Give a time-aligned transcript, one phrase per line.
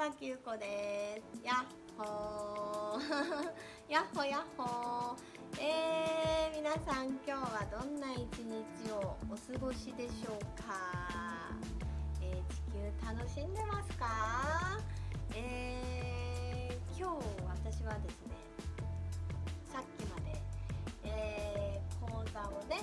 [0.00, 1.44] 椿ゆこです。
[1.44, 1.66] やっ
[1.98, 3.02] ほー。
[3.92, 5.60] やっほやっほー。
[5.60, 10.72] えー、皆さん今日はどんな一日をお過ごしでしょうか、
[12.22, 14.80] えー、地球楽しんでますか？
[15.34, 18.36] えー、今日私はですね
[19.70, 20.40] さっきまで、
[21.04, 22.76] えー、講座をね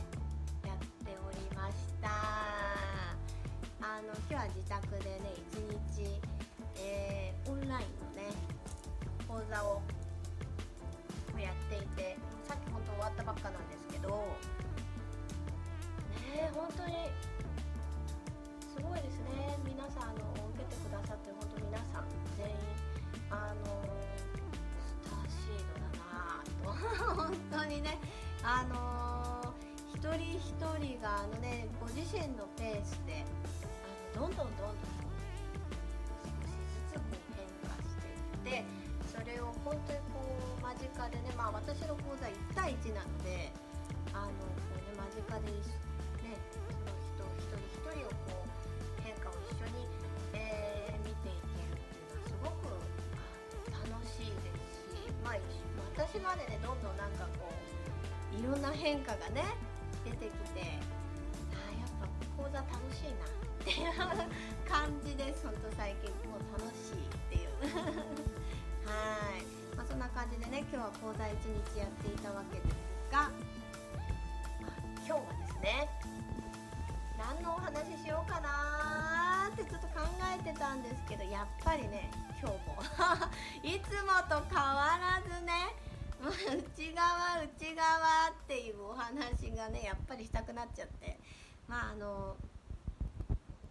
[0.63, 2.09] やっておりました。
[3.81, 5.57] あの今日は自宅でね一
[5.97, 6.21] 日、
[6.79, 8.31] えー、オンラインのね
[9.27, 9.81] 講座を
[11.39, 14.09] やっていてさっき本当終わったばっかなんですけど
[16.35, 16.93] ね本当に
[18.77, 19.57] すごいですね。
[19.65, 22.05] 皆さんあの受けてくださって本当皆さん
[22.37, 22.53] 全員
[23.31, 23.81] あの
[24.85, 27.25] スターシードだなと。
[27.25, 27.97] 本当にね
[28.43, 29.53] あの
[29.95, 33.25] 一人一人があのねご自身のペースで
[34.15, 34.96] あのどんどんどんどん
[41.67, 43.51] 私の講座1対1なので
[44.15, 46.79] あのこうね間近でねその
[47.11, 49.83] 人一人一人をこう変化を一緒に、
[50.31, 51.83] えー見ていけるっ
[52.23, 52.71] ていうのはすごく
[53.19, 55.43] あの楽しいですしまあ
[55.91, 59.43] 私までねどんどんなんかこういろんな変化がね
[60.07, 60.79] 出てきて
[61.51, 62.07] あやっぱ
[62.39, 63.91] 講座楽しいなっていう
[64.63, 67.51] 感じです本当最近もう楽しいっていう。
[68.87, 69.56] はい、
[70.07, 71.35] な感じでね今日は講座1
[71.75, 73.29] 日やっていたわけですが、
[75.03, 75.89] 今日はですね
[77.19, 82.79] 何のお話ししようかなーってちょっと考えてたんですけどやっぱりね今日も
[83.67, 85.75] いつもと変わらずね
[86.23, 91.19] 内側内側っていうお話がねやっぱりしたくなっちゃって
[91.67, 92.37] まああの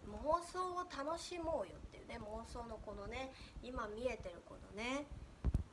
[0.05, 3.31] 妄想を楽しもうよっていうね妄想のこのね
[3.63, 5.07] 今見えてるこのね、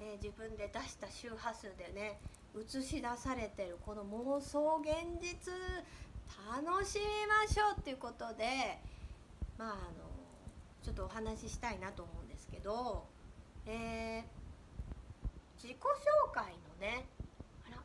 [0.01, 2.21] え自分で出した周波数でね
[2.57, 5.53] 映し出されてるこの妄想現実
[6.53, 8.79] 楽しみましょうっていうことで
[9.59, 10.05] まああの
[10.83, 13.05] ちょっとお話ししたいなと思うんですけど、
[13.67, 14.45] えー
[15.65, 17.07] 自己紹介のね
[17.67, 17.79] あら。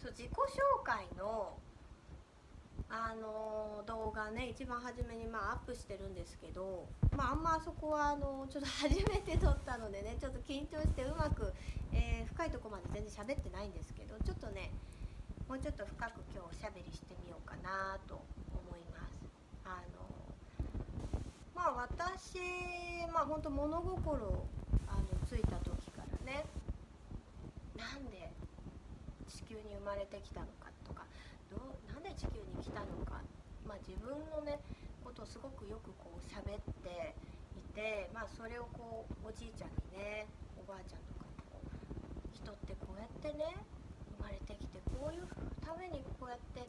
[0.00, 1.58] そう自己紹介の
[2.94, 11.52] あの動画ね一番初めにまあアップしてるんですけど、まあ、あんまあそこはあのちょっと初めて撮ったのでね ちょっと緊張してうまく、
[11.92, 14.70] えー深いところまで全然喋ってないんですけどちょっとね
[15.48, 18.14] もうちょっと深く今日おしゃべりしてみようかなと
[18.50, 19.14] 思います。
[19.64, 20.02] あの
[21.54, 22.38] まあ私
[23.12, 24.46] まあ本当物心
[24.88, 26.44] あのついた時からね
[27.76, 28.32] なんで
[29.28, 30.63] 地球に生まれてきたのか
[31.54, 33.22] どなんで地球に来たのか、
[33.64, 34.58] まあ、自分のね
[35.02, 37.14] ことをすごくよくこう喋って
[37.54, 40.26] いて、まあ、それをこうおじいちゃんにね
[40.58, 41.70] おばあちゃんとかにこう
[42.34, 43.54] 人ってこうやってね
[44.18, 45.28] 生まれてきてこういう
[45.62, 46.66] ためにこうやって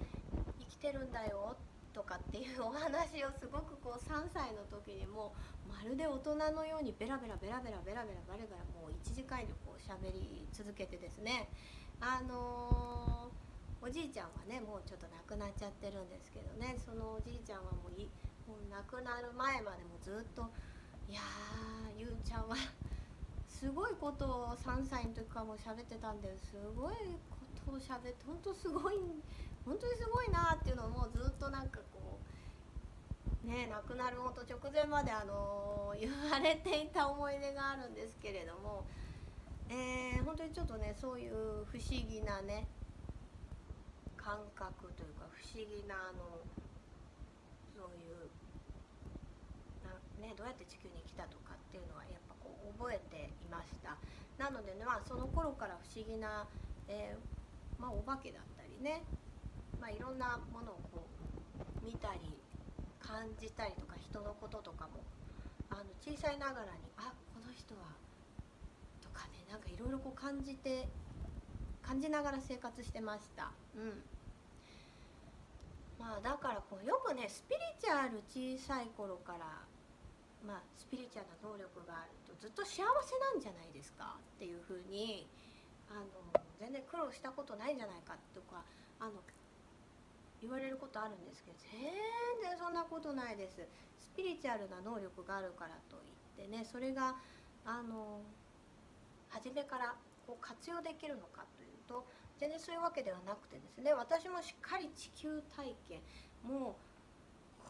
[0.60, 1.56] 生きてるんだよ
[1.96, 5.32] とかっていうお話をすごくこう3歳の時にも
[5.64, 11.48] まるで大人のようにベラベラベラベラベラベラベラベラもう1時間以上こう喋り続けてですね
[12.02, 13.45] あのー
[13.96, 16.76] じいちゃんはねもうちょっと亡くなっちゃってるんですけどね。
[16.84, 18.12] そのおじいちゃんはもうい
[18.44, 20.52] もう亡くなる前までもずっと
[21.08, 22.60] いやーゆうちゃんは
[23.48, 26.60] すごいことを3歳の時からもう喋ってたんです。
[26.76, 26.96] ごい
[27.32, 29.00] ことを喋って本当すごい
[29.64, 32.20] 本当にすごいなっていうのをもうずっとなんかこ
[33.46, 38.84] うね亡くなるほど直前まであのー言われていた思い出があるんですけれども、
[39.70, 42.68] えー本当にちょっとねそういう不思議なね
[44.26, 46.42] 感覚というか不思議なあの
[47.78, 48.26] そういう、
[50.18, 53.94] ね、どうやって地球に来たとかっていうのはやっぱこう覚えていました。
[54.42, 56.50] なのでね、まあ、その頃から不思議な、
[56.90, 57.22] えー
[57.80, 59.06] まあ、お化けだったりね、
[59.80, 62.34] まあ、いろんなものをこう見たり
[62.98, 65.06] 感じたりとか人のこととかも
[65.70, 67.94] あの小さいながらにあこの人は
[69.06, 70.90] とかねなんかいろいろこう感じて
[71.86, 73.52] 感じながら生活してました。
[73.78, 74.15] うん。
[76.06, 79.66] まあだからこうよくねスピリチュアル小さい頃から
[80.46, 85.26] まあスピリチュアルな能力があるとずっと幸せなんじゃないですかっていうふうに
[85.90, 86.30] あの
[86.62, 88.62] 全然苦労したことないんじゃないかとか
[89.02, 89.18] あの
[90.46, 93.66] 言われることあるんですけど全然そんなことないです。
[93.98, 97.18] スピリチュアルな能力があるからといってねそれが
[97.66, 98.22] あの
[99.34, 99.96] 初めから
[100.28, 102.06] こう活用できるのかというと
[102.40, 106.02] 全然そういうわけではなくてですね私もしっかり地球体験
[106.44, 106.96] もう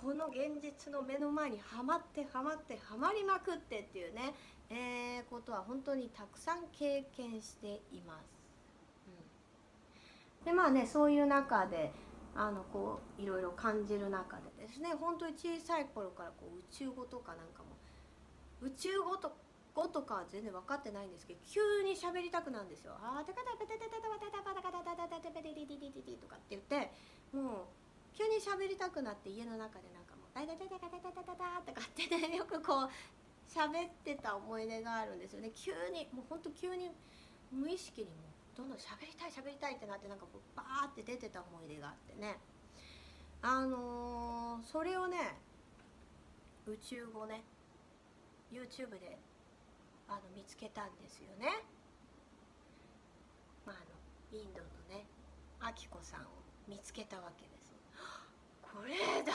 [0.01, 4.33] この現実の目の前にはまってはまってはまりまくってっていうね、
[4.69, 8.25] えー、ことは本当にたくさん経験しています。
[10.41, 11.91] うん、でまあねそういう中で
[12.35, 17.69] あのこういろいろ感じる中でですね本当に小さい頃からこう宇宙語とかなんかも
[18.61, 19.31] 宇宙語と
[19.75, 22.95] 語とか全然分かってないんですけど急に喋りたくなるんですよ。
[23.03, 26.95] あーテカタペテテテタタタタタタタタタタペテテテテテとかって言って
[27.35, 32.89] もう急に喋りたくなって家の中でなんかもう「ダイダイダイダダダダダダ」とかってねよくこう
[33.51, 36.89] 喋ってた思い出があるんですよね急にもうほんと急に
[37.51, 42.39] 無意識にもどんどん喋りたい喋りたいってなってなんかこうバーって出てた思い出があってね
[43.41, 45.35] あのー、それをね
[46.65, 47.43] 宇宙語ね
[48.51, 49.19] YouTube で
[50.07, 51.63] あの見つけたんですよね。
[53.65, 55.05] まあ、あのインドのね
[55.59, 56.25] アキコさんを
[56.67, 57.73] 見つけたわけです。
[58.61, 59.33] これだ。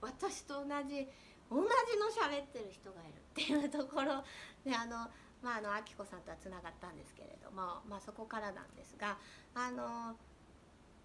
[0.00, 1.08] 私と同じ
[1.50, 3.18] 同じの喋ってる人がいる。
[3.18, 4.24] っていうところ。
[4.64, 5.08] であの
[5.42, 9.16] まああのあきこさんとはつながったんですけれども、まあ、そこからなんですが
[9.54, 10.16] あの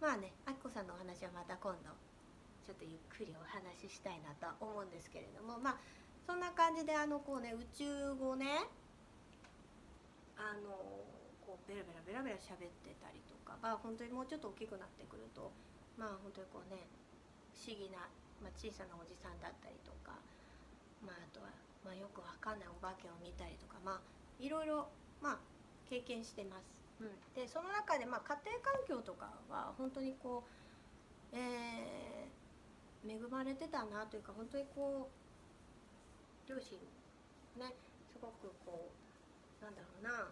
[0.02, 1.90] まあねあきこさんのお話はまた今度
[2.66, 5.60] ちょっとゆっくりお話ししたいなとは思うんですけれども。
[5.60, 5.78] まあ
[6.26, 8.48] そんな感じであのこうね宇宙語ね
[10.38, 10.70] あの
[11.46, 13.58] こうベラベラベラベラ喋ってたりとか。
[13.62, 15.52] まあ本当にもうちょっと大きくなってくると。
[15.98, 16.88] まあ本当にこうね
[17.54, 18.10] 不思議な、
[18.42, 20.18] まあ、小さなおじさんだったりとか、
[21.06, 21.54] まあ、あとは、
[21.86, 23.78] まあ、よくわかんないお化けを見たりとか。
[23.86, 24.02] まあ
[24.40, 24.90] いろいろ、
[25.22, 25.40] まあ、
[25.90, 26.84] 経験してます。
[27.00, 36.78] うん、でその中で、まあ、家庭環境とかは本当にこう、えー、恵まれてたなというか本当にこう両親
[37.58, 37.74] ね
[38.12, 39.03] すごくこう
[39.64, 40.28] なんだろうな。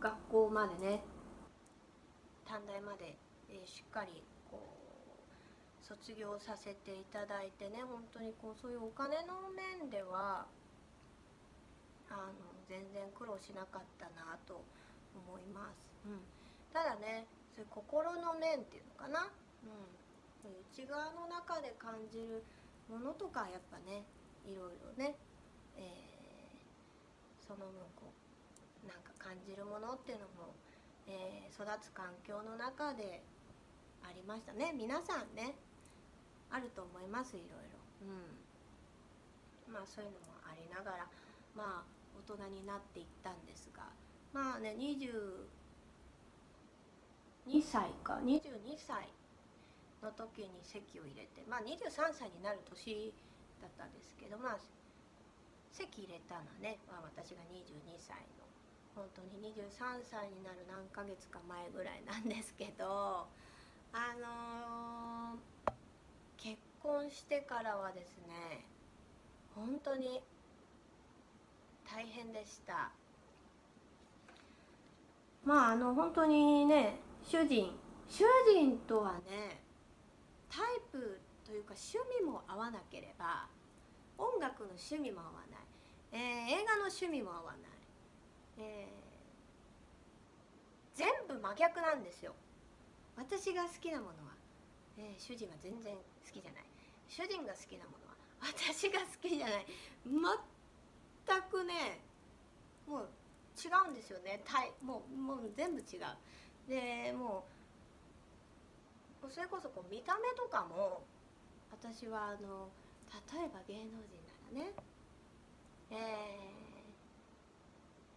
[0.00, 1.00] 学校までね。
[2.44, 3.16] 短大まで、
[3.48, 7.82] え、しっかりこう卒業させていただいてね。
[7.82, 10.44] 本当にこうそういうお金の面では
[12.10, 14.62] あの全然苦労しなかったなと
[15.14, 16.22] 思います、うん、
[16.72, 19.30] ただねそういう心の面っていうのかな、
[19.66, 22.42] うん、内側の中で感じる
[22.88, 24.06] ものとかやっぱね
[24.46, 25.16] いろいろね、
[25.76, 26.13] えー、
[27.46, 28.12] その分こ
[28.84, 30.54] うなんか感じるものっていうのも、
[31.06, 33.22] えー、育つ環境の中で
[34.02, 34.72] ありましたね。
[34.76, 35.54] 皆さんね。
[36.50, 37.78] あると思いますいろいろ。
[39.68, 39.72] うん。
[39.72, 41.08] まあそういうのもありながら
[41.56, 41.84] まあ
[42.28, 43.88] 大人になっていったんですが。
[44.32, 45.48] まあね22
[47.60, 48.20] 歳か。
[48.24, 49.08] 22歳
[50.02, 53.14] の時に籍を入れてまあ23歳になる年
[53.60, 54.58] だったんですけどまあ
[55.74, 58.44] 籍入れたのね、まあ、私が22歳の。
[58.94, 63.26] 本当に23歳になる何ヶ月か前ぐらいなんですけど
[63.92, 65.54] あのー
[66.36, 68.66] 結婚してからはですね
[69.54, 70.20] 本当に
[71.90, 72.90] 大変でした。
[75.42, 77.72] まああの本当にね主人
[78.08, 79.62] 主人とはね
[80.50, 83.48] タイプというか趣味も合わなければ
[84.18, 85.63] 音楽の趣味も合わない、
[86.14, 87.70] えー、映画の趣味も合わない、
[88.58, 92.34] えー、全部真逆なんですよ。
[93.16, 94.34] 私が好きなものは。
[94.96, 96.64] えー、主人は全然好きじゃない。
[97.08, 98.14] 主人が好きなものは
[98.46, 99.66] 私が好きじゃない。
[100.06, 101.98] 全くね
[102.86, 103.08] もう
[103.58, 104.40] 違うんですよね。
[104.82, 106.06] もうもう全部違う。
[106.68, 107.44] でも
[109.22, 111.02] うそれこそこう見た目とかも
[111.72, 112.68] 私はあの
[113.34, 114.22] 例えば芸能人
[114.54, 114.72] ならね
[115.94, 116.44] えー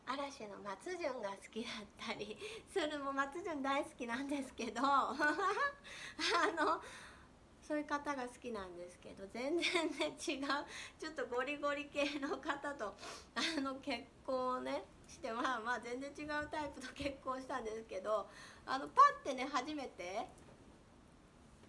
[0.07, 2.37] 嵐の松潤が好きだったり
[2.71, 5.13] するも松潤大好きなんですけど あ
[6.57, 6.81] の
[7.61, 10.15] そういう方が好きなんですけど全然ね違う
[10.97, 12.95] ちょっとゴリゴリ系の方と
[13.35, 18.29] あの結婚をねしてまあまあ全然違うタイプと結婚したんですけど
[18.65, 20.25] あのパッてね初めて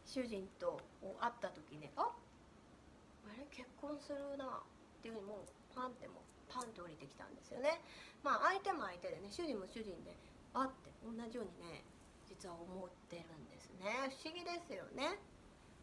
[0.07, 0.81] 主人と
[1.21, 7.78] 会った時ねああれ結婚するなっていうふうにもうパンってもパンって降りてきたんですよね。
[8.26, 10.11] まあ相手も相手でね主人も主人で
[10.50, 11.87] あって同じようにね
[12.26, 15.23] 実は思ってるんですね不思議ですよね。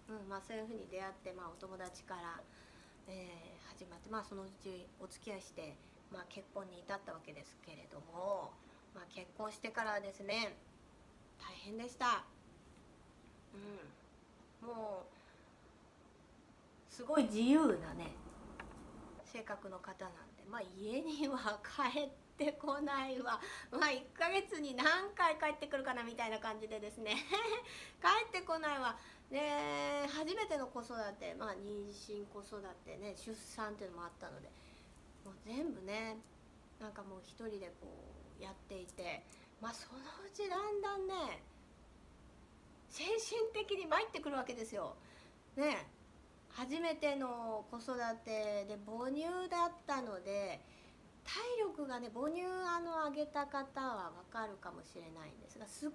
[0.07, 2.39] うんまあ、そういうふうに出会って、まあ、お友達から、
[3.07, 5.73] えー、始まって、まあ、そのうちお付き合いして、
[6.13, 8.53] まあ、結婚に至ったわけですけれども、
[8.93, 10.55] まあ、結婚してからですね
[11.41, 12.23] 大変でした。
[14.61, 18.13] うん、もうすごい自由なね
[19.35, 23.41] 性格の方なんで、まあ、家には帰ってこないわ。
[23.69, 27.15] まあ1ヶ月に何回帰ってくるかなみたいな感じでですね。
[28.01, 28.97] 帰ってこないわ。
[29.29, 34.49] で初めての子育てまあ妊娠子育てね出産っていうのもあったので
[35.25, 36.17] もう全部ね
[36.79, 37.87] なんかもう一人でこ
[38.39, 39.23] うやっていて
[39.59, 41.43] まあそのうちだんだんね
[42.87, 44.95] 精神的に参ってくるわけですよ。
[45.55, 45.94] ね。
[46.55, 50.63] 初めての子育てで母乳だったので
[51.25, 55.89] 体力がね母乳あの上げた方は分かるかもしれないんですがすっ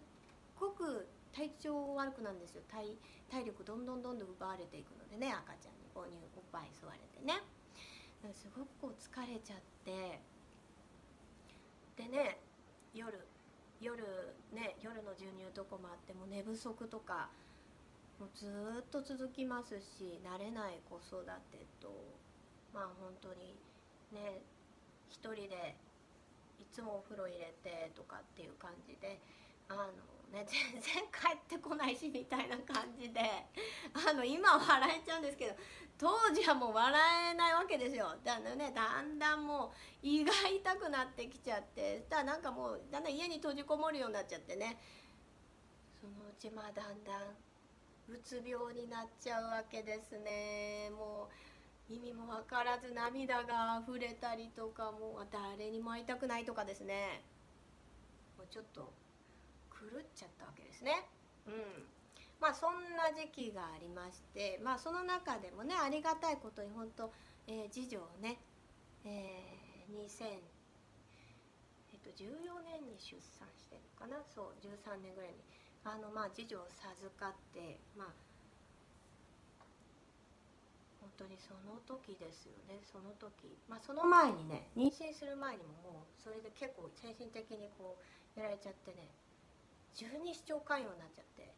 [0.58, 2.62] ごく体調悪くなるんですよ。
[2.68, 2.98] 体
[3.30, 7.40] 体力どんどんどんどん奪われていくのでね赤ちゃんに母乳おっぱい吸われてね。
[8.34, 10.20] すごくこう疲れちゃって。
[11.96, 12.38] でね
[12.92, 13.16] 夜
[13.80, 14.02] 夜
[14.52, 17.30] ね夜の授乳とこもあっても寝不足とか
[18.20, 21.88] もうずっと続きますし慣れない子育てと
[22.74, 23.56] まあ本当に
[24.12, 24.44] ね
[25.08, 25.74] 一人で
[26.60, 29.18] いつもお風呂入れてとかっていう感じで
[29.70, 29.88] あの
[30.36, 33.24] ね全然帰ってこないしみたいな感じで
[33.96, 35.56] あの今笑えちゃうんですけど
[35.96, 36.92] 当時はもう笑
[37.32, 38.16] えないわけですよ。
[38.24, 39.72] だからねだんだんも
[40.04, 44.76] う胃が痛くなってきちゃってだなんかもうだんだん家に閉じこもるようになっちゃってね。
[46.00, 47.49] そのうちまあだんだん
[48.10, 50.90] うつ病になっちゃうわけですね。
[50.90, 51.28] も
[51.88, 57.22] う意味も分からず涙が溢れたりとかもう誰にも会いたくないとかですね。
[58.36, 58.92] もうちょっと
[59.70, 61.06] 狂っちゃったわけですね。
[61.46, 61.86] うん。
[62.40, 67.12] まあそんな時期がありましてまあその中でもねありがたいことに本当、
[67.46, 68.40] えー、次女をね、
[69.04, 70.40] えー、2000
[71.92, 72.24] えっと、14
[72.64, 74.16] 年に出産してるのかな？
[74.34, 75.36] そう13年ぐらいに
[75.84, 78.12] あのまあ次女を授かってまあ
[81.00, 82.80] 本当にその時ですよね。
[82.84, 87.96] その時まあその前にね妊娠する前にももうそれで結構精神的にこ
[88.36, 89.08] うやられちゃってね
[89.94, 91.52] 十二指腸潰瘍になっちゃって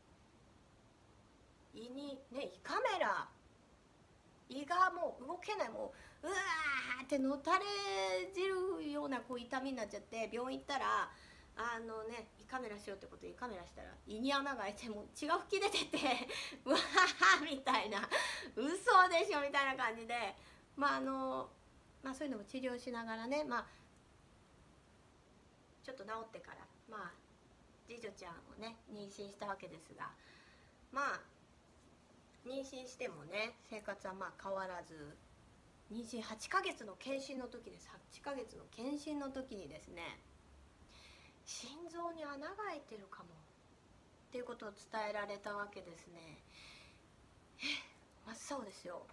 [1.74, 3.28] 胃にね胃カメラ
[4.48, 7.64] 胃がもう動けないもううわーってのたれ
[8.32, 11.10] 散るようなこう痛みになっちゃって病院行ったら
[11.56, 15.98] あのね胃カメラしようってことで胃カメラしたら胃に穴が開いても血が噴き出てて
[16.64, 18.08] うわーみたいな
[18.56, 18.66] 嘘
[19.08, 20.34] でしょみたいな感じで。
[20.76, 21.50] まああの
[22.02, 23.66] まあそういうのも治療しながらねまあ
[25.84, 27.12] ちょっと治ってからまあ
[27.86, 30.10] 次女ちゃんをね妊娠したわけですが
[30.92, 31.20] まあ
[32.46, 35.16] 妊娠してもね生活はまあ変わらず
[35.92, 37.86] 妊娠8ヶ月の検診の時です。
[38.14, 40.18] 8ヶ月の検診の時にですね
[41.52, 43.28] 心臓に穴が開いてるかも。
[43.28, 46.40] っていうことを伝えられたわけですね。
[47.60, 47.76] え
[48.24, 49.04] 真っ青ですよ。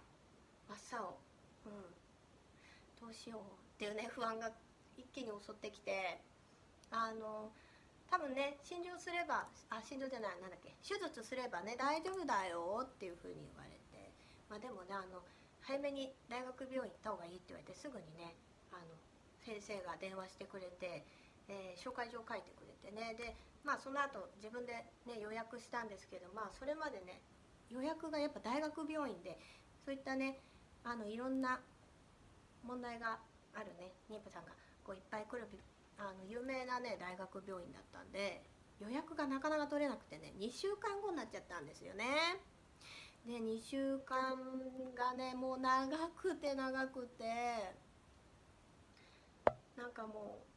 [0.64, 1.20] 真っ青。
[1.68, 3.04] うん。
[3.04, 3.40] どうしよう。
[3.44, 3.44] っ
[3.76, 4.48] ていうね不安が
[4.96, 6.16] 一気に襲ってきて。
[6.90, 7.52] あの
[8.10, 10.72] 多分ね診療すればあ診療じゃないなんだっけ。
[10.80, 14.10] 手術すればね大丈夫だよっていうふうに言われて。
[14.48, 15.20] まあでもねあの
[15.60, 18.34] 早めに大学病院行った方がいいって言われてすぐにね
[18.72, 18.96] あの
[19.44, 21.04] 先生が電話してくれて
[21.50, 23.34] えー、紹介状を書いてくれてねで
[23.66, 27.20] まあその後自分で、ね、予約したんですけどまあそれまでね
[27.68, 29.36] 予約がやっぱ大学病院で
[29.84, 30.38] そういったね
[30.84, 31.60] あのいろんな
[32.62, 33.18] 問題が
[33.54, 34.52] あるね妊婦さんが
[34.84, 35.46] こういっぱい来る
[35.98, 38.42] あの有名なね大学病院だったんで
[38.80, 42.40] 予約がなかなか取れなくてね2週間後になっちゃったんですよね。
[43.26, 44.38] で2週間
[44.96, 47.74] がねもう長くて長くて
[49.76, 50.49] なんかもう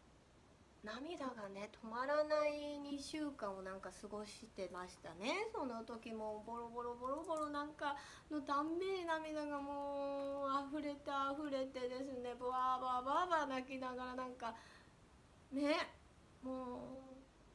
[0.83, 5.47] 涙がね止まらない2週間をなんか過ごしてましたね。
[5.55, 7.95] その時もボロボロボロボロなんか
[8.29, 12.35] のたんびに涙がもう溢れて溢れてですね。
[12.37, 14.53] ブワーバーバーバー泣きながらなんか
[15.53, 15.87] ね
[16.43, 16.99] も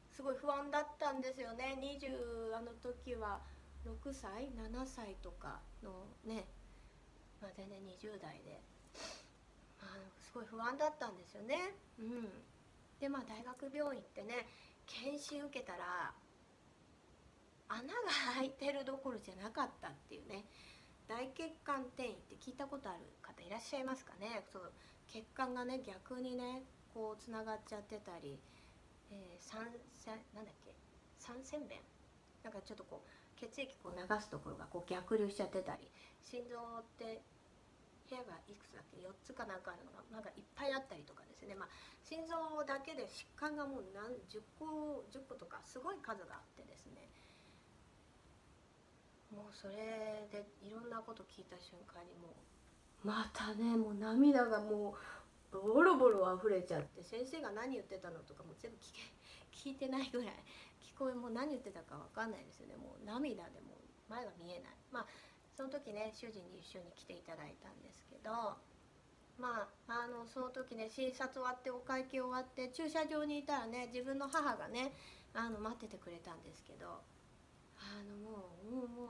[0.09, 1.77] うすごい不安だったんですよね。
[1.79, 3.41] 20あの時は
[3.85, 5.91] 6歳？7歳とかの
[6.25, 6.47] ね
[7.39, 8.59] まあ全然20代で、
[9.79, 11.75] まあ、すごい不安だったんですよね。
[11.99, 12.27] うん。
[12.99, 14.47] でまあ大学病院ってね
[14.85, 16.11] 検診受けたら
[17.69, 17.93] 穴が
[18.35, 20.45] 開いてるどころじゃなかったっていうね。
[21.07, 24.45] 大血管転移って聞いたことある方いらっしゃいますかね。
[24.53, 24.71] そう
[25.07, 26.61] 血管がね逆にね
[26.93, 28.37] こうつながっちゃってたり、
[29.09, 29.65] えー、三
[30.35, 30.73] なんだっけ
[31.17, 31.79] 三線弁。
[32.43, 35.89] なんかちょっとこう血液こう流すところがこう逆流しちゃってたり
[36.23, 37.21] 心臓って
[38.09, 41.69] 部屋がいくつだっけ4つかなんかあるのがなんかいっぱいあったりとかですね、まあ、
[42.01, 47.05] 心臓だけで疾患がもう何10個10個とかすごい数があってですね。
[49.29, 54.97] もうそれでいろんなこと聞いた瞬間にもうまたねもう涙がも
[55.53, 60.33] うボロボロ溢れちゃって先生が何言ってたのとかも全部聞け聞いてないぐらい
[60.81, 62.75] 聞こえもう何言ってたか分かんないですよね。
[62.75, 63.77] もう涙でも
[64.09, 64.73] 前が見えない。
[64.91, 65.05] まあ
[65.59, 68.31] その時ね主人に一緒に来ていただいたんですけど
[69.35, 74.95] まああのその時ね診察終わってお会計終わって駐車場にいたらね自分の母がね
[75.35, 77.03] あの待っててくれたんですけど
[77.75, 79.03] あのもうもうも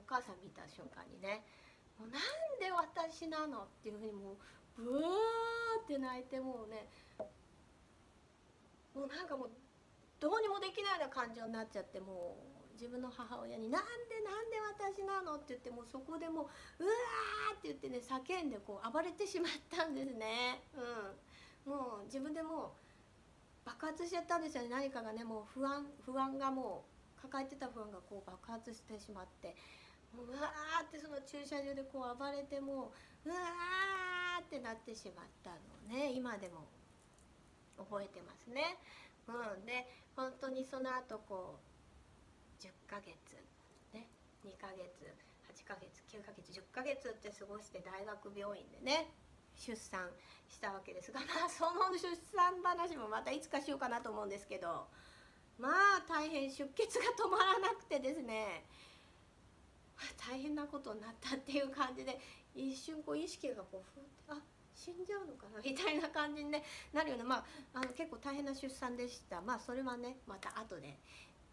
[0.00, 1.44] お母さん見た瞬間にね
[2.00, 4.36] 「もうなんで私なの?」っていうふうにもう
[4.80, 5.04] ブー
[5.84, 6.88] って泣いてもうね
[8.96, 9.50] もうなんかもう
[10.18, 12.49] どうにもできないような感情になっちゃってもう
[12.80, 16.44] 自分の母親に「なんでなんで私なの?」って言ってもうそこでもう
[16.82, 16.92] 「うわ!」
[17.52, 20.64] って言ってね叫んでこう暴れてしまったんですね。
[21.66, 26.86] うん、もう自分でもう爆発しちゃったんですよね何かがねもう不安不安がも
[27.18, 29.54] う抱えてた不安がこう爆発してしまって
[30.16, 32.92] ううわーってその駐車場でこう暴れても
[33.26, 36.66] ううわーってなってしまったのをね今でも
[37.76, 38.78] 覚えてますね。
[39.28, 41.69] うん、で本当にその後こう
[42.60, 43.16] 10ヶ月
[43.92, 44.06] ね。
[44.44, 45.08] 2ヶ月
[45.50, 49.10] 8ヶ月9ヶ月10ヶ月って過ごして大学病院でね
[49.56, 50.08] 出産
[50.48, 54.88] したわけですが まあその出産話もまたいつかしようかなと思うんですけど
[55.58, 58.64] まあ大変出血が止まらなくてですね
[60.16, 62.18] 大変なことになったっていう感じで
[62.54, 64.40] 一瞬こう意識がこうふってあ
[64.74, 69.42] 死んじゃうのかなみたいな感じに、ね、なるような、まあ、あの結構大変な出産でした。
[69.42, 70.98] まあそれはねまた後で、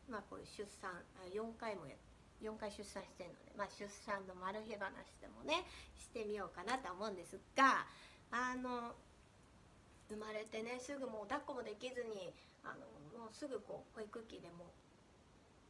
[0.07, 0.91] まあ、こう出産
[1.29, 1.95] 4回もや
[2.41, 5.65] 4回出産してるので、まあ、出産のマル秘話でもね
[5.97, 7.85] してみようかなと思うんですが
[8.31, 8.93] あの
[10.07, 12.31] 生まれてねすぐもう抱っこもできずに
[12.63, 12.85] あの
[13.17, 14.71] もうすぐこう保育器でも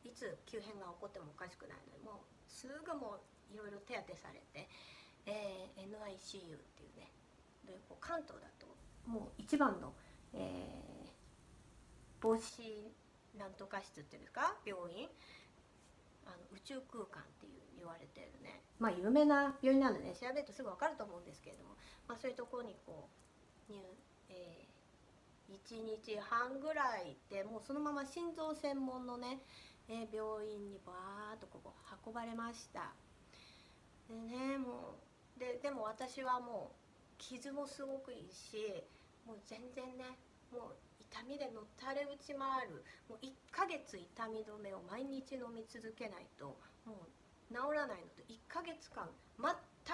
[0.03, 4.67] いつ急変が起こってもおかしくないのでもうすぐもういろいろ手当てされて、
[5.25, 7.08] えー、NICU っていうね
[7.65, 8.67] でこう関東だと
[9.08, 9.94] もう一番の、
[10.34, 11.10] えー、
[12.20, 12.91] 防止
[13.38, 15.08] なんとか室っていうんですか病院。
[16.25, 18.62] あの宇宙空間っていう言われてるね。
[18.79, 20.14] まあ有名な病院なんでね。
[20.20, 21.75] 調べるとすぐ分かると思うんですけれども、
[22.07, 23.07] まあ、そういうところにこ
[23.70, 23.79] う入、
[24.29, 29.40] えー、1日半ぐらいでもうそのまま心臓専門のね、
[29.88, 31.74] えー、病院にバーッとここ
[32.05, 32.94] 運ばれました。
[34.09, 34.96] でねも
[35.38, 38.83] うででも私はもう傷もすごくいいし
[39.25, 40.18] もう全然ね
[40.51, 42.83] もう痛みでのたれ打ち回る。
[43.10, 49.53] もう1ヶ月痛み止めを毎日飲み続けないともう治らないので1ヶ月間全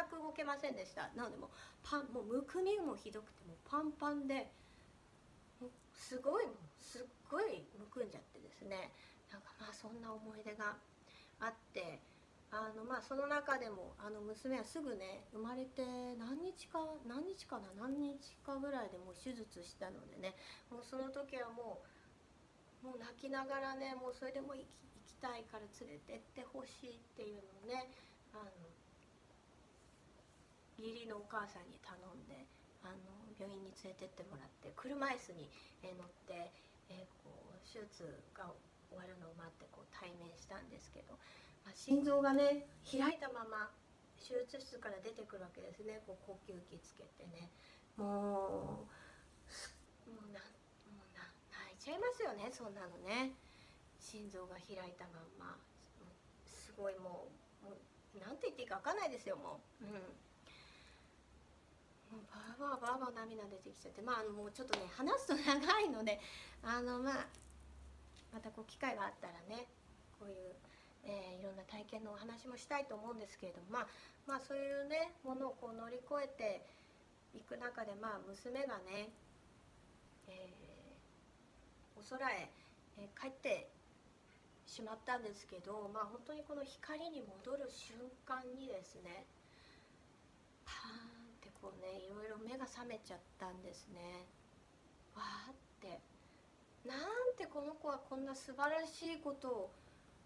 [0.10, 1.10] く動けませんでした。
[1.16, 1.50] なのでもう
[1.84, 4.52] パンもうむくみもひどくてもパンパンで
[5.94, 6.46] すごい
[6.80, 8.92] すっごいむくんじゃってですね。
[9.32, 10.76] なんかまあそんな思い出が
[11.39, 12.00] あって
[12.54, 15.82] あのまあその中でもあの娘はすぐね生まれて
[16.22, 20.38] 何日か何日かな何日かぐらいでもう手術したのでね
[20.70, 21.82] もうその時はも
[22.86, 27.92] うもう泣きながらねもうそれでも行き行きたいから連れてってほしいっていうのをね
[28.32, 28.48] あの
[30.80, 32.48] 義理のお母さんに頼んで
[32.84, 35.48] あの病院に連れてってもらって車椅子に、
[35.96, 36.52] 乗って、
[36.92, 38.04] えこう手術
[38.36, 38.52] が
[38.92, 41.16] 終わるのを待ってこう対面したんですけど。
[41.76, 43.71] 心臓がね開いたまま
[44.19, 46.02] 手術室から出てくるわけですね。
[46.08, 47.52] こう呼吸器つけてね。
[47.97, 50.39] もうもうな
[50.88, 52.47] もうな泣いちゃいますよね。
[52.52, 53.36] そんなのね。
[53.99, 55.60] 心臓が開いたまんま。
[56.45, 57.28] すごいも
[57.63, 59.86] うもうなんて言っていいか分かんないですよもう。
[59.86, 59.91] うん。
[62.15, 64.02] もうバーバーバーバー涙出てきちゃって。
[64.02, 66.21] まああのもうちょっとね話すと長いので
[66.63, 67.28] あのまあ
[68.32, 69.67] またこう機会があったらね
[70.17, 70.56] こういう
[71.06, 73.88] えー、いろんな体験のお話もしたいと思うんですけれども、まあ、
[74.28, 76.63] まあそういうねものをこう乗り越えて
[77.36, 79.10] いく中で、まあ、娘がね、
[80.28, 82.50] えー、お空へ、
[82.98, 83.68] えー、帰って
[84.66, 89.26] しまったんですけど、まあ、本当にこの光に戻る瞬間にですね
[90.63, 94.26] パーンってこうねいろいろ目が覚めちゃったんですね。
[95.16, 96.00] わーって
[96.88, 97.00] なん
[97.38, 99.72] てこの子はこんな素晴らしいことを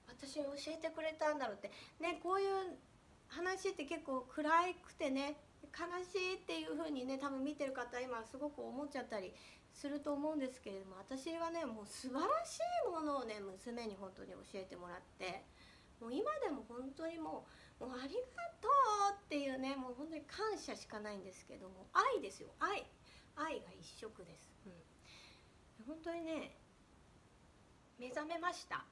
[0.08, 1.72] 私に教えてくれたんだろうって。
[2.00, 2.78] ねこういう
[3.28, 4.50] 話って結構暗
[4.82, 5.36] くてね
[5.76, 9.34] 悲しいっていう風にね多分見てる方今すごく思っちゃったり
[9.74, 15.44] すると思うんですけれども私はねもう素晴らしいものをね娘に本当に教えてもらって
[16.00, 17.46] もう今でも本当にも
[17.80, 22.50] うもうありがとうっていうねもう本当に感謝しかないんですけども愛ですよ。
[22.60, 22.86] 愛。
[23.38, 26.58] 愛が一色です、うん、本当にね
[28.00, 28.84] 目覚めました。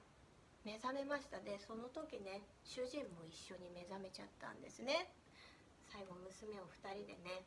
[0.66, 1.38] 目覚めました。
[1.40, 5.14] でその時ね主人も一緒に目覚めちゃったんですね。
[5.94, 7.46] 最後娘を2人でね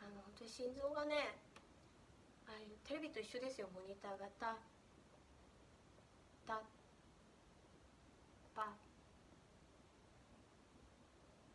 [0.00, 1.36] あの本当に心臓がね
[2.48, 2.56] あ
[2.88, 4.26] テレビと一緒ですよモニターが。
[4.40, 4.56] タ
[6.48, 6.60] タ
[8.56, 8.72] パ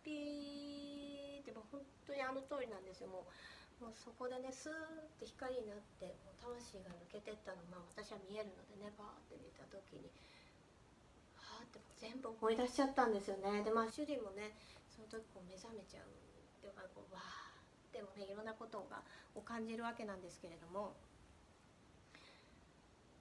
[0.05, 3.09] ピーってもう本当にあの通りなんですよ。
[3.09, 10.09] もうもうそこでねスーって光になってもう魂が抜けてったのまあ私は見えるのでねバーって見た時に
[11.37, 13.61] はあって全部思い出しちゃったんですよね。
[13.61, 14.57] でまあ主人もね
[14.89, 16.09] その時こう目覚めちゃうっ
[16.61, 19.05] ていうかこうわーってもねいろんなことが
[19.37, 20.97] を感じるわけなんですけれども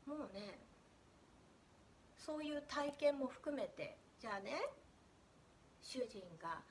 [0.09, 0.57] もうね
[2.17, 4.57] そういう体験も含めてじゃあね
[5.83, 6.65] 主人が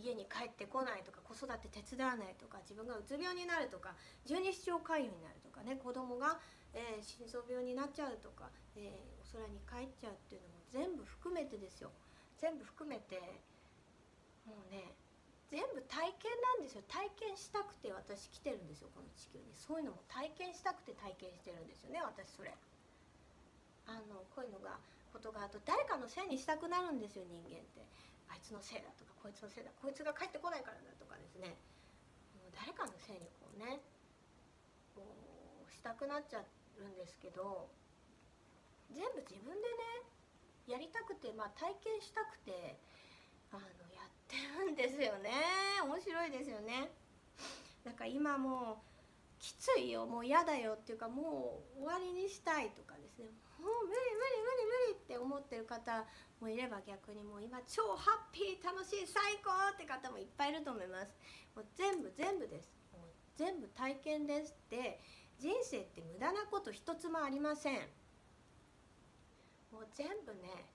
[0.00, 6.40] 家に帰ってこないとか子育て手伝わないとか自分がうつ病になるとか十二指腸潰瘍になるとかね子供が、
[6.72, 11.92] えー、心臓病になっちゃうとか、えー、お空に帰っちゃうっていうのも全部含めてですよ。
[12.40, 13.20] 全部含めて
[14.48, 14.96] もうね
[15.52, 16.82] 全部体験なんですよ。
[16.88, 19.52] 体験したくて私来てるんですよこの地球に。
[19.52, 22.54] そういうのも体験したくて体験してるんですよね私それ。
[23.86, 24.78] あのこういうのが
[25.12, 27.82] ことがあと誰かのせいにしたくなるんですよ人間って。
[28.30, 31.58] あいつのせいだとかこいつのせいだこいつが帰ってこないからだとかですね。
[32.38, 33.82] もう誰かのせいにこうね
[34.94, 36.42] こうしたくなっちゃ
[36.78, 37.68] うんですけど
[38.94, 40.06] 全部自分でね
[40.66, 42.78] やりたくて、まあ、体験したくて
[43.50, 45.30] あのやってるんですよね。
[45.82, 46.90] 面白いですよね。
[47.84, 48.90] だか今もう
[49.40, 53.26] きついよもう嫌だよっていうかもう終わりにしたいとかですね。
[53.60, 56.04] もう無理無理無理無理って思ってる方
[56.40, 61.12] もいれば逆にもう今超ハッピー楽しい最高って方もいっぱいいると思います。
[61.54, 62.72] もう全部全部です。
[62.96, 64.56] もう全部体験です。
[64.56, 64.98] って
[65.38, 67.88] 人生って無駄なこと一つもありません。
[69.70, 70.66] もう全部ね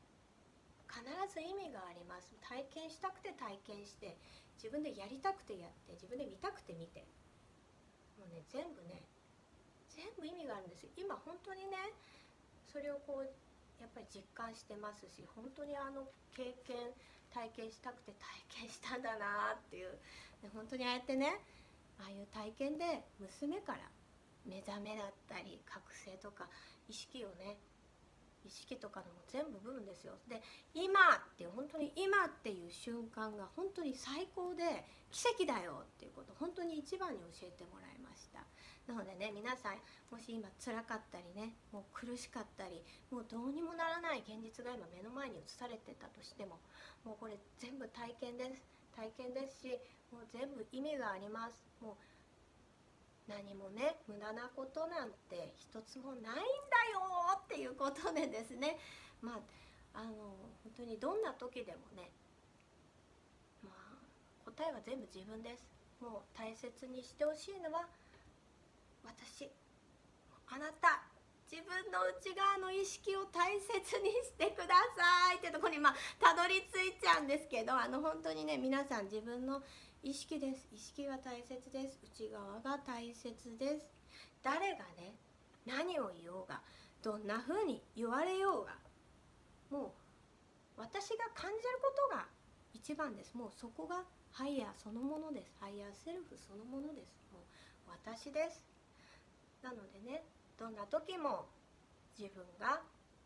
[0.88, 2.34] 必ず意味があります。
[2.39, 4.15] 体験したくて体験して
[4.56, 7.04] 自分でやりたくてやって自分で見たくて見て。
[8.15, 9.04] もうね全部ね
[9.89, 10.89] 全部意味があるんですよ。
[10.95, 11.91] 今本当にね
[12.76, 13.32] それをこう
[13.80, 16.92] やっぱり実感してますし本当にあの経験
[17.32, 18.12] 体験したくて
[18.52, 19.96] 体験したんだなっていう
[20.52, 21.40] 本当にああやってね
[22.04, 23.88] ああいう体験で娘から
[24.44, 26.52] 目覚めだったり覚醒とか
[26.92, 27.56] 意識をね
[28.44, 30.14] 意識とかのも全部部分ですよ。
[30.28, 30.44] で
[30.76, 37.95] 今って本当に今っていう瞬間が本当に最高で奇跡だよっていうこと本当に一番に教えてもらい
[38.88, 39.82] なのでね皆さん
[40.13, 46.62] もし今辛かったりねもう苦しかったりもうどうにもならない現実が今目の前に映されてたとしても
[47.04, 48.62] もうこれ全部体験です。
[48.95, 49.76] 体験ですし
[50.12, 51.60] もう全部意味があります。
[51.82, 56.39] もう何もね無駄なことなんて一つもないんだ
[56.93, 57.02] よ
[57.43, 58.78] っていうことでですね。
[59.21, 59.41] ま
[59.93, 60.12] ああの
[60.63, 62.12] 本当にどんな時でもね
[63.63, 65.65] まあ答えは全部自分です。
[66.00, 67.88] もう大切にしてほしいのは
[69.06, 69.50] 私
[70.48, 71.04] あなた
[71.50, 73.70] 自分の内側の意識を大切
[74.02, 75.38] にしてください。
[75.38, 79.62] ってとこにまあたどり着いちゃうんですけどあの本当にね皆さん自分の
[80.02, 80.68] 意識です。
[80.74, 82.00] 意識が大切です。
[82.04, 83.86] 内側が大切です。
[84.44, 85.15] 誰がね
[85.65, 86.62] 何を言おうが
[87.02, 88.74] どんな風に言われようが
[89.70, 89.94] も
[90.78, 92.26] う私が感じることが
[92.74, 93.34] 一番です。
[93.36, 95.56] もうそこがハイヤーそのものです。
[95.62, 97.15] ハイヤーセルフそのものです。
[97.32, 97.41] もう
[98.04, 98.75] 私です。
[99.65, 100.21] なのでね
[100.60, 101.49] どんな時も
[102.17, 102.82] 自分が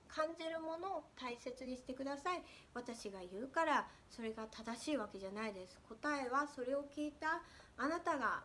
[0.07, 2.41] 感じるものを大切にしてください。
[2.73, 5.77] 私が言うからそれが正しいわけじゃないです。
[5.87, 7.43] 答えはそれを聞いた
[7.77, 8.41] あなたが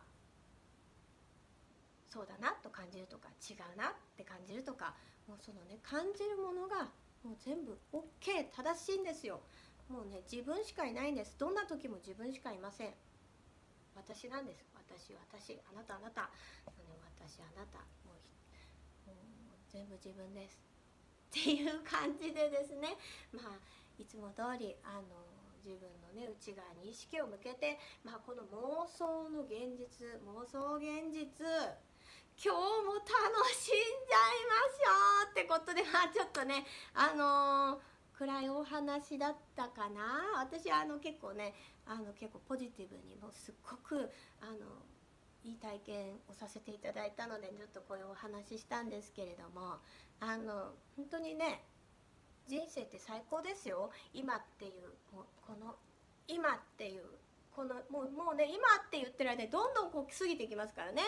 [2.07, 4.93] そうだなと感じるとか違うなって感じるとか
[5.27, 6.91] もうそのね感じるものが
[7.23, 9.39] もう全部 OK 正しいんですよ。
[9.89, 11.35] もうね自分しかいないんです。
[11.39, 12.93] どんな時も自分しかいません。
[13.95, 14.63] 私なんです。
[14.75, 16.29] 私私あなたあなた。
[17.25, 19.11] 私あなたもう
[19.67, 20.61] 全部自分です。
[21.35, 22.95] っていう感じでですね。
[23.33, 23.59] まあ
[23.97, 25.01] いつも通りあの
[25.63, 31.25] 自分のね内側に意識を向けて、まあ、この妄想の現実妄想現実
[32.37, 33.09] 今日も楽
[33.53, 37.81] しんじゃいましょうってことで まあちょっとねあのー、
[38.13, 40.39] 暗いお話だったかな。
[40.39, 41.55] 私はあの結構ね
[41.87, 44.11] あの結構ポジティブにもすっごく
[44.41, 44.85] あの
[45.65, 49.81] 体験をさせていただいたのでちょっとこういうお話ししたんですけれども
[50.21, 51.65] あの本当にね
[52.47, 53.89] 人生って最高ですよ。
[54.13, 55.73] 今っていうもうこの
[56.27, 57.01] 今っていう
[57.55, 61.01] このもうもうね今って言ってる間にどんどんこう過ぎていきますからね。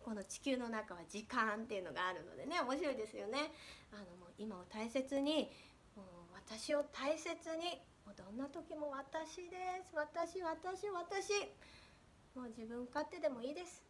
[0.00, 3.52] この地球の中は時間っていうのがあるのでね面白いですよね。
[3.92, 5.52] あのもう今を大切に
[5.94, 7.28] もう私を大切
[7.60, 9.92] にもうどんな時も私です。
[9.92, 11.52] 私私私。
[12.34, 13.89] もう自分勝手でもいいです。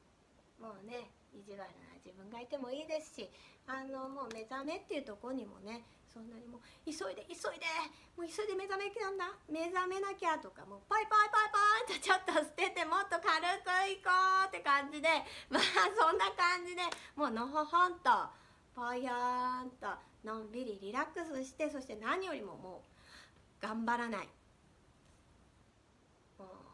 [0.61, 3.31] もうね意地悪な自分がいてもいいですし
[3.67, 7.67] あのもう目覚めっていうとこにもねそんなにもう急いで急いで
[8.19, 13.31] もう急いで目覚めきなんだ目覚めなきゃとかもうパイパイパイパイとちょっと捨ててもっと軽
[13.63, 14.11] くいこ
[14.45, 15.09] うって感じで
[15.49, 15.63] まあ
[15.97, 16.83] そんな感じで
[17.15, 18.11] もうのほほんと
[18.75, 19.87] ぽよーんと
[20.25, 24.29] のんびりリラックスしてそして何よりももう頑張らない。
[26.39, 26.70] もう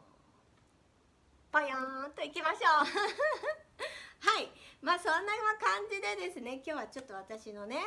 [1.56, 2.84] ぽよーんといきましょう。
[4.28, 4.52] はい。
[4.82, 7.80] まあそんな感じでですね今日はちょっと私のね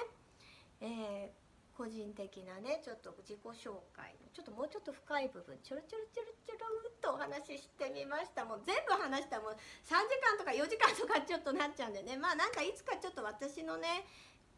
[0.81, 8.43] えー、個人的なねちょっと自己紹介ちょっともうちょっと深い部分ちょろちょろちょろちょろっとお話ししてみました。
[8.43, 12.17] もう全部話したもう3時間とか4時間とかちょっとなっちゃうんでね。
[12.17, 14.07] まあなんかいつかちょっと私のね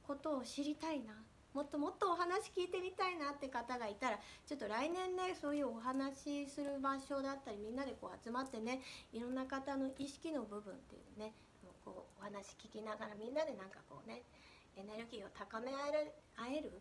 [0.08, 1.22] ことを知りたいな。
[1.54, 8.80] もっともっとお話聞いてみたいなって方がいたらちょっと来年ねそういうお話する場所だったりみんなでこう集まってね
[9.12, 11.34] いろんな方の意識の部分っていうね
[11.84, 14.24] こうお話聞きながらみんなでなんかこうね
[14.78, 16.72] エネルギーを高め合える合える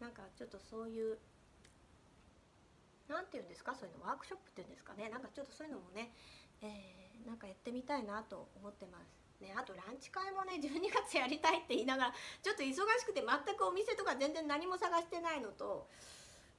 [0.00, 1.18] なんかちょっとそういう
[3.08, 6.10] 何て言うんですかそういうのワークショップっていうんですかねなんかちょっとそういうのもね、
[6.62, 9.25] えー、なんかやってみたいなと思ってます。
[9.40, 15.88] ね、あとランチ会もね 12月やりたいって言いながらちょっと忙しくて全くお店とか全然何も探してないのと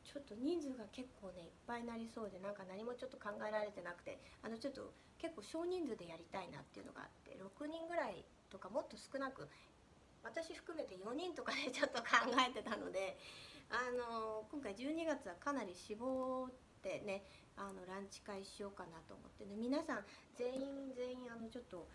[0.03, 9.49] ちょっと人数が結構ねいっぱいになりそうでなんか何もちょっと考えられてなくてあのちょっと結構少人数でやりたいなっていうのがあって6人ぐらいとかもっと少なく
[10.23, 13.17] 私含めて4人とかで ちょっと考えてたので
[13.69, 17.25] あの今回12月はかなり絞ってね
[17.57, 21.87] あのランチ会しようかなと思ってね皆さん全員全員あのちょっと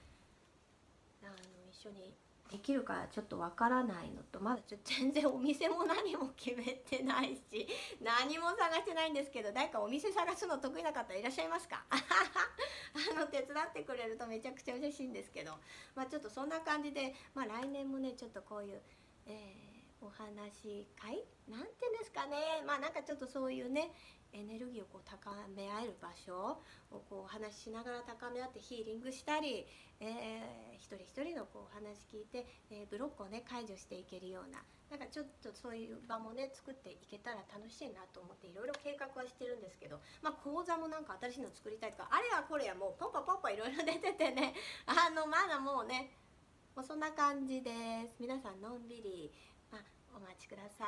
[1.28, 1.36] あの
[1.70, 2.14] 一緒に
[2.50, 7.66] できるかちょっとわからないのとまだちょ全然お店も何も決めてないし
[8.02, 11.82] 何も探してないんですけど誰かお店探すの得意な方いらっしゃいますか？
[11.90, 15.52] あの手伝ってくれるとめちゃくちゃ嬉しいんですけど
[15.94, 18.82] まあちょっとそんな感じで、まあ、来年もねちょっとこういう、
[19.26, 19.61] え、
[20.02, 21.24] お話会？
[21.48, 22.62] なんていうんですかね。
[22.66, 23.92] まあなんかちょっとそういうね
[24.32, 26.58] エネルギーをこう高め合える場所
[26.90, 29.66] をこうお話ししながら高め合ってヒーリングしたり、
[30.00, 44.54] えー、一人一人のこうお話聞いて、えー、ブロックをね解除していけるようななんかちょっとそういう場もね作っていけたら楽しいなと思っていろいろ計画はしてるんですけど、まあ、講座もなんか新しいの作りたいとかあれはこれやもうポンポンポンポンいろいろ出ててね。
[44.88, 46.12] あのまだもうね
[46.74, 47.70] もうそんな感じで
[48.08, 48.16] す。
[48.18, 49.30] 皆さんのんびり
[50.14, 50.84] お待ちくださ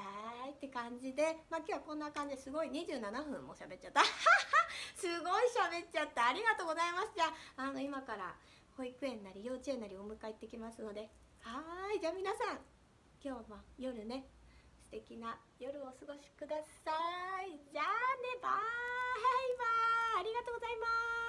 [0.46, 4.04] いって感じで、まあ、今日はこんな感じですごい27分も喋っちゃった。
[4.96, 6.28] すごい喋っちゃった。
[6.28, 7.12] ありがとうございます。
[7.14, 8.37] じゃああの今から
[8.76, 11.10] 保育園なり幼稚園なりお迎え行ってきますので。
[11.40, 12.60] はいじゃあ皆さん
[13.22, 14.26] 今日も夜ね
[14.82, 17.58] 素敵な夜をお過ごしください。
[17.70, 18.52] じゃあねバイ
[19.58, 19.66] バ
[20.18, 20.20] イ。
[20.20, 20.87] ありがとうございま
[21.20, 21.23] す。